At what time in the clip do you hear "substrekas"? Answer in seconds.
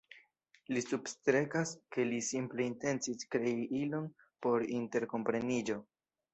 0.85-1.73